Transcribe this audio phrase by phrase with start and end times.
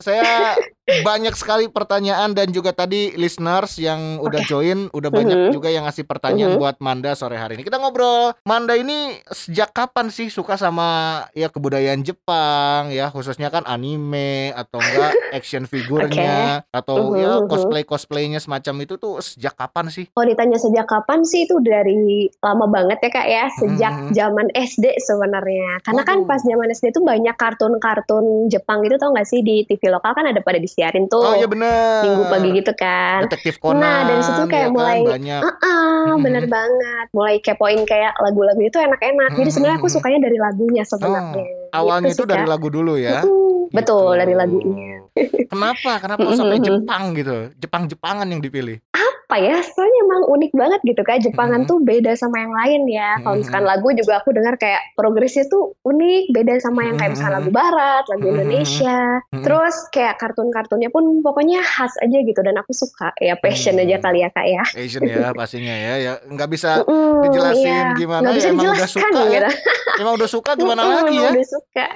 [0.00, 0.54] 谁啊？
[1.00, 4.48] Banyak sekali pertanyaan dan juga tadi listeners yang udah Oke.
[4.48, 5.52] join, udah banyak Mhm.
[5.52, 6.60] juga yang ngasih pertanyaan Mhm.
[6.60, 7.62] buat Manda sore hari ini.
[7.62, 10.88] Kita ngobrol, Manda ini sejak kapan sih suka sama
[11.32, 17.46] ya kebudayaan Jepang ya, khususnya kan anime atau enggak action figurnya atau Mhm, ya mhm.
[17.46, 20.06] cosplay-cosplaynya semacam itu tuh sejak kapan sih?
[20.10, 22.00] Kalau ditanya sejak kapan sih itu dari
[22.38, 24.12] lama banget ya kak ya sejak Mhm.
[24.12, 26.28] zaman SD sebenarnya karena kan Waduh.
[26.28, 30.24] pas zaman SD itu banyak kartun-kartun Jepang itu tau gak sih di TV lokal kan
[30.24, 32.00] ada pada disiarin tuh Oh iya bener.
[32.00, 33.76] minggu pagi gitu kan Detektif Conan.
[33.76, 35.42] Nah, dari situ kayak ya kan, mulai, banyak.
[35.44, 36.22] Ah, Mhm.
[36.24, 37.06] bener banget.
[37.12, 39.30] Mulai kepoin kayak lagu-lagu itu enak-enak.
[39.30, 41.44] Jadi Mhm, sebenarnya aku sukanya dari lagunya sebenarnya.
[41.70, 42.50] Awalnya Gitu itu sih, dari Kak.
[42.50, 43.20] lagu dulu ya.
[43.20, 44.18] Mm, Betul, Gitu.
[44.18, 44.99] dari lagunya.
[45.46, 45.98] Kenapa?
[45.98, 46.58] Kenapa sampai.
[46.58, 47.36] Jepang gitu?
[47.56, 48.78] Jepang-Jepangan yang dipilih.
[48.90, 49.62] Apa ya?
[49.62, 51.22] Soalnya emang unik banget gitu Kak.
[51.22, 51.68] Jepangan Mhm.
[51.68, 53.14] tuh beda sama yang lain ya.
[53.16, 57.34] Kalau misalkan lagu juga aku dengar kayak progresnya tuh unik, beda sama yang kayak misalkan
[57.36, 58.26] lagu barat, lagu.
[58.28, 58.98] Indonesia.
[59.30, 59.42] Mhm.
[59.42, 63.14] Terus kayak kartun-kartunnya pun pokoknya khas aja gitu dan aku suka.
[63.16, 63.84] Ya passion Hmm.
[63.84, 64.64] aja kali ya Kak ya.
[64.74, 65.94] Asian ya pastinya ya.
[65.96, 67.94] Ya nggak bisa Mm, dijelasin iya.
[67.94, 69.30] gimana Nggak ya bisa emang udah suka ya.
[69.30, 69.48] gitu.
[69.96, 71.30] Emang udah suka gimana lagi ya?
[71.30, 71.86] Udah suka.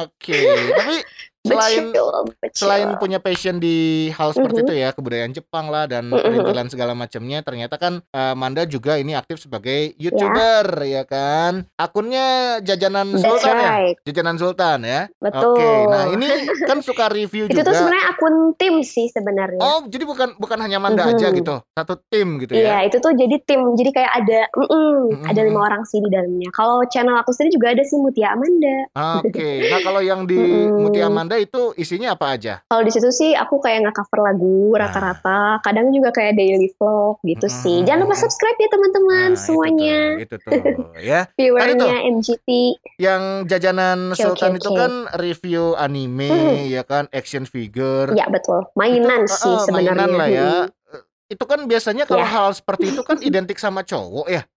[0.00, 0.38] Oke.
[0.72, 0.96] Tapi
[1.40, 1.84] selain
[2.52, 3.76] selain punya passion di
[4.10, 4.64] hal seperti Mhm.
[4.64, 6.18] itu ya, kebudayaan Jepang lah dan Mhm.
[6.18, 10.08] perintilan segala macamnya, ternyata kan eh, Manda juga ini aktif sebagai Ya.
[10.08, 11.66] YouTuber ya kan.
[11.74, 12.26] Akunnya
[12.60, 13.70] Jajanan That's Sultan ya?
[13.70, 13.96] right.
[14.02, 15.00] Jajanan Sultan ya.
[15.18, 15.54] Betul.
[15.54, 15.70] Oke.
[15.86, 16.26] Nah, ini
[16.62, 17.76] kan suka review Itu tuh juga.
[17.76, 19.58] sebenarnya akun tim sih sebenarnya.
[19.58, 21.12] Oh, jadi bukan bukan hanya Manda Mhm.
[21.12, 21.54] aja gitu.
[21.68, 22.86] Satu tim gitu Iya, ya.
[22.86, 23.60] itu tuh jadi tim.
[23.74, 25.26] Jadi kayak ada, mm-mm, Mhm.
[25.26, 26.48] ada lima orang sih di dalamnya.
[26.50, 28.76] Kalau channel aku sendiri juga ada sih Mutia Amanda.
[29.18, 29.50] Oke.
[29.66, 30.80] Nah, kalau yang di Mm-mm.
[30.80, 32.64] Mutia Amanda itu isinya apa aja?
[32.64, 34.80] Kalau di situ sih aku kayak nge-cover lagu Nah.
[34.80, 35.40] rata-rata.
[35.60, 37.60] Kadang juga kayak daily vlog gitu Mm-mm.
[37.60, 37.82] sih.
[37.82, 39.98] Jangan lupa subscribe ya teman-teman Nah, semuanya.
[40.16, 41.20] Itu tuh, itu tuh ya.
[41.36, 42.48] Viewernya MGT.
[42.96, 44.78] Yang jajanan Oke, Sultan oke, itu oke.
[44.78, 46.70] kan review anime Mhm.
[46.70, 48.14] ya kan, action figure.
[48.14, 48.64] Ya betul.
[48.72, 49.92] Mainan Itu, sih eh, sebenarnya.
[49.92, 50.48] mainan lah ya.
[50.64, 52.30] Eh, Itu kan biasanya kalau Ya.
[52.30, 54.48] hal seperti itu kan identik sama cowok ya.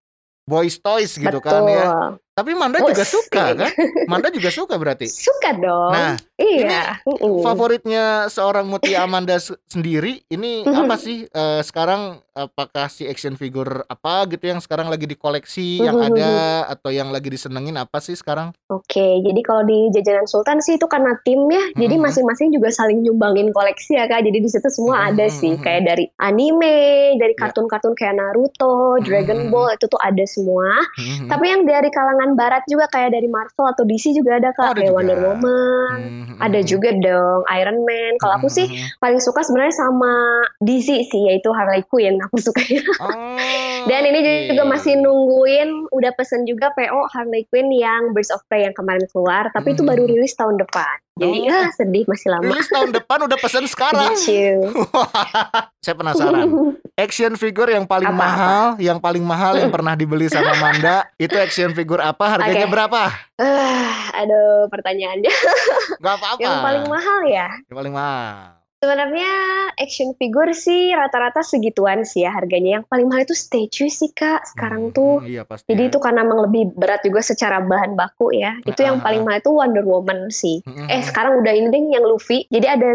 [0.41, 1.43] Boys toys gitu Betul.
[1.43, 1.85] kan ya.
[2.31, 3.67] Tapi Manda juga Wes, suka kayaknya.
[3.67, 4.07] kan?
[4.07, 5.05] Manda juga suka berarti.
[5.27, 5.91] Suka dong.
[5.91, 6.97] Nah, iya.
[7.03, 7.41] Mm-mm.
[7.41, 13.83] Favoritnya seorang Mutia Amanda se- sendiri ini apa sih eh, sekarang apakah si action figure
[13.85, 16.07] apa gitu yang sekarang lagi dikoleksi yang Mhm.
[16.09, 16.31] ada
[16.69, 18.55] atau yang lagi disenengin apa sih sekarang?
[18.67, 22.01] Oke, jadi kalau di jajanan Sultan sih itu karena tim ya, jadi Mhm.
[22.01, 24.23] masing-masing juga saling nyumbangin koleksi ya kak.
[24.23, 26.79] Jadi di situ semua ada sih, kayak dari anime,
[27.17, 27.39] dari Ya.
[27.41, 29.51] kartun-kartun kayak Naruto, Dragon.
[29.51, 30.69] Ball itu tuh ada semua.
[31.27, 34.65] Tapi yang dari kalangan barat juga kayak dari Marvel atau DC juga ada Oh, kak,
[34.67, 34.97] ada kayak juga.
[34.97, 35.99] Wonder Woman.
[36.01, 38.13] Mhm, Ada juga dong Iron Man.
[38.17, 38.87] Kalau aku Mhm, sih mhm.
[38.97, 40.13] paling suka sebenarnya sama
[40.57, 42.17] DC sih, yaitu Harley Quinn.
[42.19, 42.81] Aku sukanya.
[42.97, 43.09] Oh,
[43.89, 44.33] Dan ini oke.
[44.49, 49.05] juga masih nungguin, udah pesen juga PO Harley Quinn yang Birds of Prey yang kemarin
[49.07, 49.89] keluar, tapi itu Mhm.
[49.89, 50.95] baru rilis tahun depan.
[51.13, 51.53] Jadi Oh.
[51.53, 52.43] ah, sedih masih lama.
[52.43, 54.15] Rilis tahun depan udah pesan sekarang.
[54.15, 54.65] Gitu.
[55.83, 56.47] Saya penasaran.
[56.93, 61.33] Action figure yang paling Apa, mahal, yang paling mahal yang pernah dibeli sama Manda, itu
[61.35, 62.25] action figure apa?
[62.29, 62.73] Harganya Oke.
[62.73, 63.01] berapa?
[63.37, 65.33] Ah, aduh pertanyaannya.
[66.03, 66.39] Gak apa-apa.
[66.39, 67.47] yang paling mahal ya?
[67.65, 68.59] Yang paling mahal.
[68.77, 69.29] Sebenarnya
[69.77, 72.81] action figure sih rata-rata segituan sih ya harganya.
[72.81, 75.13] Yang paling mahal itu statue sih kak sekarang Hmm, tuh.
[75.21, 75.69] Iya pasti.
[75.69, 75.89] Jadi ya.
[75.89, 78.57] itu karena emang lebih berat juga secara bahan baku ya.
[78.63, 79.25] Itu yang Ah, ah, paling ah.
[79.27, 80.65] mahal itu Wonder Woman sih.
[80.65, 80.89] Mhm.
[80.89, 82.49] Eh sekarang udah ini deh yang Luffy.
[82.49, 82.89] Jadi ada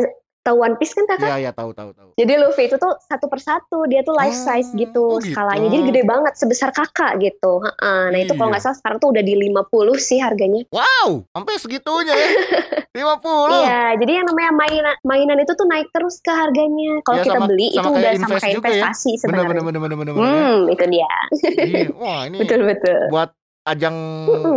[0.46, 1.26] tahu One Piece kan kakak?
[1.26, 2.08] Iya iya tahu tahu tahu.
[2.14, 5.26] Jadi Luffy itu tuh satu persatu, dia tuh life Oh, size oh gitu gitu.
[5.28, 5.66] skalanya.
[5.66, 7.58] Jadi gede banget, sebesar kakak gitu.
[7.58, 8.02] Heeh.
[8.08, 8.52] Nah itu kalau Iya.
[8.52, 10.62] nggak salah sekarang tuh udah di 50 sih harganya.
[10.70, 12.28] Wow, sampai segitunya ya.
[12.96, 13.52] 50.
[13.58, 17.02] Iya, jadi yang namanya mainan mainan itu tuh naik terus ke harganya.
[17.02, 18.56] Kalau Ya, kita sama- beli sama itu udah sama kayak ya.
[18.56, 19.48] investasi Bener sebenarnya.
[19.50, 20.12] bener bener bener bener.
[20.14, 20.32] bener.
[20.32, 21.12] Hmm, itu dia.
[21.58, 23.00] Iya, Wah ini betul betul.
[23.10, 23.30] buat
[23.66, 23.96] ajang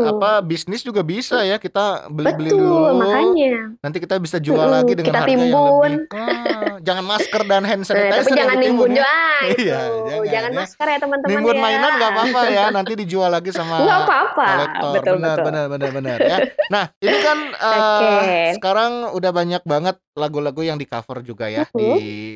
[0.06, 2.94] apa bisnis juga bisa ya kita beli-beli dulu.
[2.96, 3.74] makanya.
[3.81, 5.92] Nanti kita bisa jual lagi dengan kita harga yang timbun.
[5.97, 6.14] lebih.
[6.14, 9.06] Ah, jangan masker dan hand Nah, sanitizer tapi yang jangan nimbun ya.
[9.40, 10.58] Iya, jangan jangan, ya.
[10.59, 11.62] masker ya teman-teman Nimbun ya.
[11.64, 14.46] mainan nggak apa-apa ya, nanti dijual lagi sama Nggak apa-apa.
[14.46, 14.92] kolektor.
[14.92, 15.46] Betul benar, betul.
[15.48, 16.38] benar, benar, benar, ya.
[16.68, 17.38] Nah, ini kan
[17.72, 18.12] eh, Oke.
[18.59, 21.80] sekarang udah banyak banget lagu-lagu yang di cover juga ya Mhm.
[21.80, 21.89] di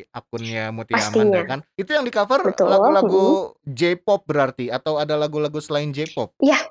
[0.09, 1.19] akunnya Mutia Pastinya.
[1.21, 1.59] Amanda kan.
[1.75, 3.25] Itu yang di cover Betul, lagu-lagu
[3.61, 6.31] J-pop berarti atau ada lagu-lagu selain J-pop?
[6.39, 6.63] Eh,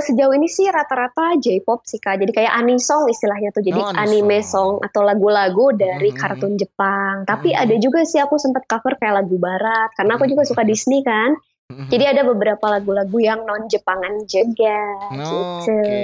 [0.00, 2.18] sejauh ini sih rata-rata J-pop sih kak.
[2.18, 3.62] Jadi kayak anisong istilahnya tuh.
[3.62, 6.18] Jadi Oh, anime song atau lagu-lagu dari Mhm.
[6.18, 7.22] kartun Jepang.
[7.24, 7.60] Tapi Mhm.
[7.62, 9.92] ada juga sih aku sempat cover kayak lagu Barat.
[9.94, 10.68] Karena aku juga suka Mhm.
[10.68, 11.36] Disney kan.
[11.70, 11.86] Mhm.
[11.86, 14.78] Jadi ada beberapa lagu-lagu yang non Jepangan juga.
[15.14, 15.38] Gitu.
[15.38, 16.02] Oke.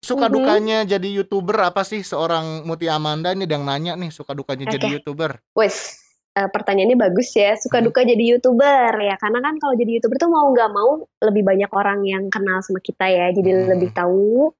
[0.00, 0.34] Suka Mhm.
[0.34, 4.88] dukanya jadi YouTuber apa sih seorang Mutia Amanda ini yang nanya nih suka dukanya jadi
[4.88, 4.94] Oke.
[4.96, 5.30] YouTuber?
[5.52, 6.00] Wes,
[6.40, 7.52] eh, pertanyaannya bagus ya.
[7.60, 7.92] Suka Hmm.
[7.92, 11.68] duka jadi youtuber ya, karena kan kalau jadi youtuber tuh mau nggak mau lebih banyak
[11.68, 13.68] orang yang kenal sama kita ya, jadi Hmm.
[13.76, 14.56] lebih tahu.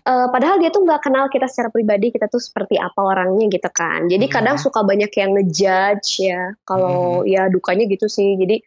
[0.00, 3.70] Eh, padahal dia tuh nggak kenal kita secara pribadi, kita tuh seperti apa orangnya gitu
[3.70, 4.10] kan.
[4.10, 4.32] Jadi Mhm.
[4.34, 6.58] kadang suka banyak yang ngejudge ya.
[6.66, 8.34] Kalau ya dukanya gitu sih.
[8.34, 8.58] Jadi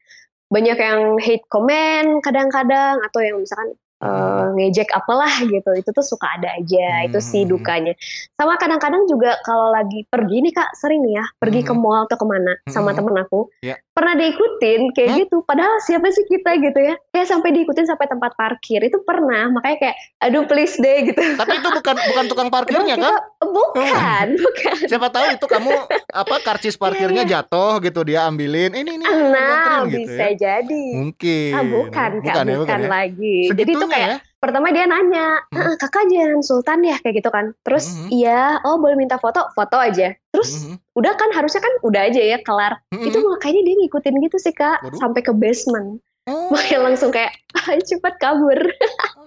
[0.54, 4.09] banyak yang hate comment kadang-kadang atau yang misalkan eh,
[4.44, 4.47] Mhm.
[4.53, 5.71] ngejek apalah gitu.
[5.73, 7.07] Itu tuh suka ada aja.
[7.07, 7.50] Itu sih Mhm.
[7.50, 7.94] dukanya.
[8.33, 11.79] Sama kadang-kadang juga kalau lagi pergi nih Kak, sering nih ya, pergi ke Mhm.
[11.79, 12.97] mall atau ke mana sama Mhm.
[12.97, 13.39] temen aku.
[13.59, 13.79] Ya.
[13.94, 15.19] Pernah diikutin kayak Hmm?
[15.21, 15.38] gitu.
[15.44, 16.97] Padahal siapa sih kita gitu ya?
[17.09, 18.81] Kayak sampai diikutin sampai tempat parkir.
[18.81, 19.47] Itu pernah.
[19.50, 21.21] Makanya kayak aduh please deh gitu.
[21.38, 23.21] Tapi itu bukan bukan tukang parkirnya kan?
[23.39, 24.88] Bukan, bukan.
[24.89, 25.71] Siapa tahu itu kamu
[26.09, 28.73] apa karcis parkirnya jatuh gitu dia ambilin.
[28.73, 30.57] Ini ini Iya, Nah, gitu bisa ya.
[30.57, 30.85] jadi.
[30.95, 31.53] Mungkin.
[31.53, 32.89] Ah, bukan, Kak, bukan, ya, bukan, bukan ya.
[32.89, 33.38] lagi.
[33.45, 34.17] Jadi itu Segitunya kayak ya.
[34.37, 35.61] pertama dia nanya, Hmm.
[35.63, 37.53] "Eh, kakak jalan Sultan ya kayak gitu kan.
[37.61, 38.07] Terus Mhm.
[38.09, 40.11] iya, oh boleh minta foto, foto aja.
[40.29, 40.75] Terus Mhm.
[40.93, 42.81] udah kan harusnya kan udah aja ya kelar.
[42.89, 43.05] Mhm.
[43.05, 44.97] Itu makanya dia ngikutin gitu sih kak, Waduh.
[44.97, 46.01] sampai ke basement.
[46.23, 48.59] Oh, Makanya langsung kayak ah, cepat kabur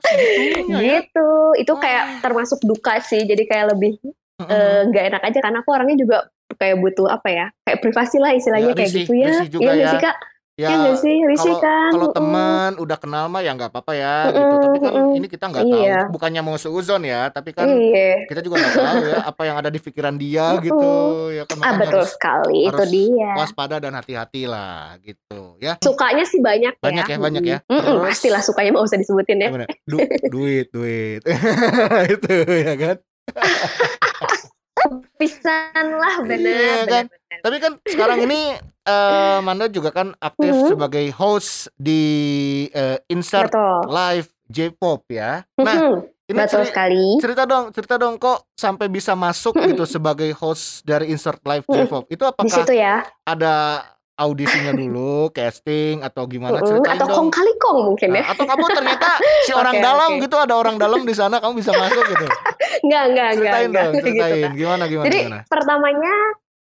[0.03, 0.93] segitunya ya.
[1.01, 1.29] gitu.
[1.57, 1.79] Itu Oh.
[1.79, 3.23] kayak termasuk duka sih.
[3.23, 3.97] Jadi kayak lebih
[4.37, 4.49] Mhm.
[4.49, 6.19] eh, nggak enak aja karena aku orangnya juga
[6.53, 9.89] kayak butuh apa ya kayak privasi lah istilahnya Ya, kayak risih, gitu ya Iya ya.
[9.91, 10.17] sih kak
[10.57, 12.17] Ya, Iya nggak sih risih kalau kan kalau Mm-mm.
[12.17, 14.55] teman udah kenal mah ya nggak apa-apa ya gitu.
[14.57, 15.13] Tapi kan mm-mm.
[15.13, 15.97] ini kita nggak Iya.
[16.01, 16.17] tahu.
[16.17, 19.69] Bukannya mau seuzon ya, tapi kan iya kita juga nggak tahu ya apa yang ada
[19.69, 20.93] di pikiran dia gitu.
[21.31, 25.61] Ya kan ah makanya betul harus sekali itu harus dia waspada dan hati-hati lah gitu
[25.61, 25.77] ya.
[25.77, 27.59] sukanya sih banyak, Banyak ya, banyak ya.
[27.61, 27.77] Mm-mm.
[27.77, 29.49] Mm-mm, Terus- pastilah sukanya mau usah disebutin ya?
[29.85, 31.21] Du- duit, duit.
[32.17, 32.97] itu ya kan.
[35.17, 37.05] pisan lah bener, Iya, kan?
[37.07, 37.39] bener.
[37.41, 38.41] Tapi kan sekarang ini
[38.83, 40.69] eh, Manda juga kan aktif Mhm.
[40.69, 42.03] sebagai host di
[42.71, 45.43] eh, Insert betul Live J-pop ya.
[45.57, 45.97] Nah, Mhm,
[46.27, 49.75] ini betul ceri- sekali cerita dong, cerita dong kok sampai bisa masuk Mhm.
[49.75, 51.75] gitu sebagai host dari Insert Live Mhm.
[51.75, 52.05] J-pop.
[52.07, 53.55] Itu apakah ya ada
[54.17, 56.59] audisinya dulu, casting atau gimana?
[56.59, 57.17] Ceritain atau dong.
[57.19, 59.09] kong kali kong mungkin ya Nah, atau kamu ternyata
[59.47, 60.23] si orang Oke, dalam oke.
[60.23, 62.27] gitu ada orang dalam di sana kamu bisa masuk gitu.
[62.83, 64.53] nggak nggak nggak Ceritain nggak dong, gitu, ceritain Kak.
[64.55, 65.41] gimana gimana Jadi gimana.
[65.47, 66.15] pertamanya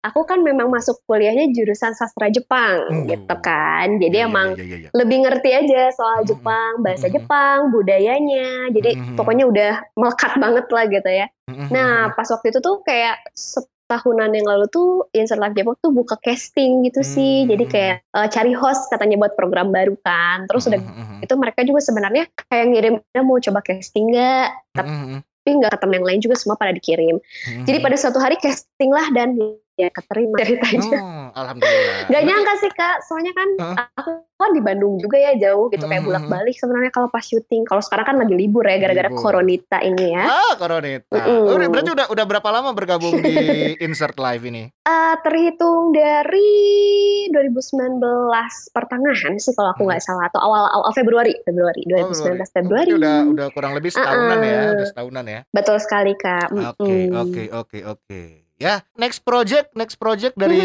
[0.04, 3.08] aku kan memang masuk kuliahnya jurusan sastra Jepang Hmm.
[3.08, 3.88] gitu kan.
[3.98, 6.28] Jadi Iya, iya, emang iya, lebih ngerti aja soal Mhm.
[6.28, 7.14] Jepang, bahasa Mhm.
[7.16, 8.70] Jepang, budayanya.
[8.70, 9.16] Jadi Mhm.
[9.16, 11.26] pokoknya udah melekat banget lah gitu ya.
[11.68, 13.18] Nah, pas waktu itu tuh kayak
[13.86, 17.46] setahunan yang lalu tuh Insert Live J-pop tuh buka casting gitu sih.
[17.46, 17.50] Hmm.
[17.54, 20.50] Jadi kayak eh, cari host katanya buat program baru kan.
[20.50, 24.48] Terus udah Mhm, mhm, itu mereka juga sebenarnya kayak ngirim mau coba casting nggak?
[24.74, 27.22] Tapi nggak ke temen yang lain juga semua pada dikirim.
[27.22, 27.66] mhm.
[27.70, 29.38] Jadi pada suatu hari casting lah dan
[29.76, 31.00] ya keterima ceritanya.
[31.00, 32.08] Oh, alhamdulillah.
[32.08, 33.76] Gak nyangka sih kak, soalnya kan Heeh.
[33.94, 36.08] aku kan di Bandung juga ya jauh gitu kayak Mhm.
[36.08, 37.64] bolak balik sebenarnya kalau pas syuting.
[37.64, 39.20] Kalau sekarang kan lagi libur ya gara-gara Libur.
[39.22, 40.28] koronita ini ya.
[40.28, 41.12] Ah, Koronita.
[41.14, 41.44] Mm-mm.
[41.46, 43.36] Oh, berarti udah udah berapa lama bergabung di
[43.86, 44.68] Insert Live ini?
[44.68, 46.52] Eh, terhitung dari
[47.32, 48.00] 2019
[48.72, 52.92] pertengahan sih kalau aku nggak salah atau awal awal Februari Februari Oh, 2019 Februari.
[52.92, 54.74] Berarti udah udah kurang lebih setahunan ya, Uh-uh.
[54.76, 55.40] udah setahunan ya.
[55.50, 56.48] Betul sekali kak.
[56.76, 58.45] Oke, oke, oke, oke.
[58.56, 60.64] Ya, next project, next project dari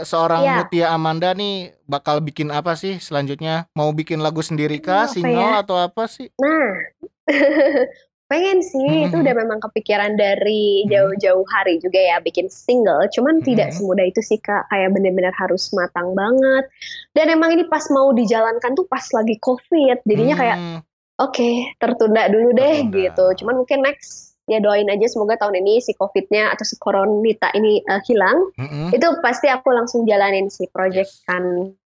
[0.00, 0.56] seorang Iya.
[0.56, 3.68] Mutia Amanda nih bakal bikin apa sih selanjutnya?
[3.76, 5.60] Mau bikin lagu sendiri kah, Apa single ya?
[5.60, 6.32] atau apa sih?
[6.40, 6.80] Nah,
[8.24, 9.20] pengen sih itu Mhm.
[9.20, 10.96] udah memang kepikiran dari Mhm.
[10.96, 13.04] jauh-jauh hari juga ya bikin single.
[13.12, 13.76] Cuman tidak Mhm.
[13.76, 16.72] semudah itu sih kak, kayak bener-bener harus matang banget.
[17.12, 20.80] Dan emang ini pas mau dijalankan tuh pas lagi covid, jadinya kayak Hmm,
[21.20, 22.96] oke tertunda dulu deh Tertunda.
[22.96, 23.24] gitu.
[23.44, 27.78] Cuman mungkin next ya doain aja semoga tahun ini si covidnya atau si koronita ini
[27.80, 28.50] eh, hilang.
[28.52, 28.90] mm-mm.
[28.90, 31.22] Itu pasti aku langsung jalanin si project Yes.
[31.22, 31.44] kan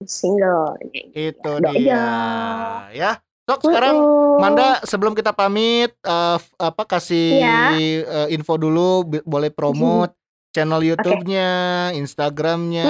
[0.02, 0.74] single.
[1.08, 2.02] Itu Doa dia.
[2.90, 3.12] Ya.
[3.46, 3.96] Sok sekarang.
[4.36, 7.60] Manda sebelum kita pamit f- apa kasih Iya.
[8.04, 10.12] eh, info dulu boleh promote
[10.48, 11.50] channel YouTube-nya,
[11.92, 12.88] Instagram-nya,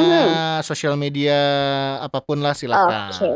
[0.62, 1.36] sosial media
[2.00, 3.12] apa pun lah silakan.
[3.12, 3.30] Oke.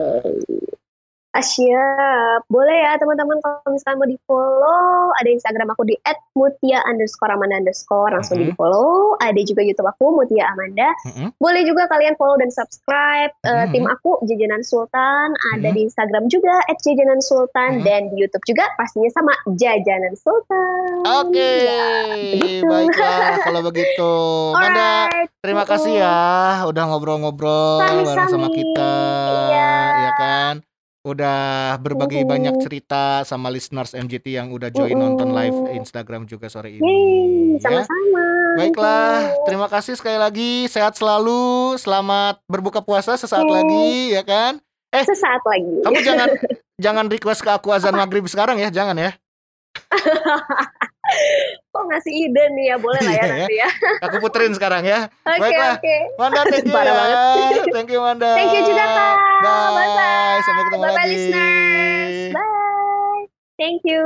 [1.32, 2.44] Ah, siap.
[2.46, 5.96] Boleh ya teman-teman kalau misalnya mau di follow, ada Instagram aku di
[6.36, 8.44] @mutia underscore amanda underscore langsung Mhm.
[8.44, 9.16] di follow.
[9.16, 10.92] Ada juga YouTube aku Mutia Amanda.
[11.08, 11.32] Mm-mm.
[11.36, 13.72] Boleh juga kalian follow dan subscribe eh, Mhm.
[13.72, 15.32] tim aku Jajanan Sultan.
[15.56, 15.74] Ada Mhm.
[15.74, 17.82] di Instagram juga @jajanan sultan Mhm.
[17.82, 21.00] dan di YouTube juga pastinya sama Jajanan Sultan.
[21.24, 22.68] Oke, Ya, begitu.
[22.68, 22.92] baiklah
[23.48, 24.12] kalau begitu.
[24.52, 25.32] Manda, Alright.
[25.40, 25.72] terima Mm-mm.
[25.72, 26.16] kasih ya
[26.68, 28.92] udah ngobrol-ngobrol bareng sama kita.
[29.48, 29.72] Iya.
[29.96, 30.54] Ya kan?
[31.02, 36.78] Udah berbagi banyak cerita sama listeners MGT yang udah join nonton live Instagram juga sore
[36.78, 36.78] ini.
[36.78, 37.82] Yeay, ya.
[37.82, 38.22] sama-sama.
[38.54, 40.70] Baiklah, terima kasih sekali lagi.
[40.70, 41.74] Sehat selalu.
[41.74, 44.62] Selamat berbuka puasa sesaat lagi, ya kan?
[44.94, 45.74] Eh, Sesaat lagi.
[45.82, 46.28] kamu jangan
[46.86, 49.10] jangan request ke aku azan maghrib sekarang ya, jangan ya.
[51.68, 53.32] Kok ngasih ide nih ya, boleh lah ya Iya ya.
[53.34, 53.68] nanti ya.
[54.02, 55.08] Aku puterin sekarang ya.
[55.28, 55.74] Oke, Baiklah.
[55.76, 55.96] oke.
[56.16, 56.92] Manda thank you ya.
[56.92, 57.18] banget.
[57.72, 58.30] Thank you Manda.
[58.34, 59.14] Thank you juga, Kak.
[59.40, 59.72] Bye.
[59.72, 60.38] Bye-bye.
[60.42, 61.10] Sampai ketemu Bye-bye, lagi.
[61.10, 62.16] listeners.
[62.30, 63.22] Bye.
[63.56, 64.04] Thank you.